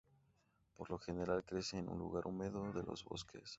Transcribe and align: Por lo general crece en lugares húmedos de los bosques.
Por 0.75 0.89
lo 0.89 0.97
general 0.97 1.45
crece 1.45 1.77
en 1.77 1.85
lugares 1.85 2.25
húmedos 2.25 2.73
de 2.73 2.81
los 2.81 3.03
bosques. 3.05 3.49